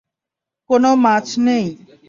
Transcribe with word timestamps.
কোন 0.69 0.83
মাছ 1.03 1.27
নেই। 1.45 1.65